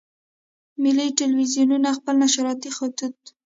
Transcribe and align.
ملي 0.83 1.07
ټلویزیونونه 1.17 1.89
خپل 1.97 2.15
نشراتي 2.23 2.69
خطوط. 2.77 3.19